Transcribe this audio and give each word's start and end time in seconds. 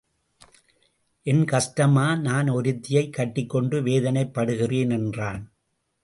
ஏன் 1.23 1.45
கஷ்டமா? 1.45 2.15
நான் 2.15 2.49
ஒருத்தியைக் 2.49 3.13
கட்டிக்கொண்டு 3.13 3.81
வேதனைப் 3.81 4.39
படுகிறேன் 4.39 4.89
என்றான். 4.89 5.51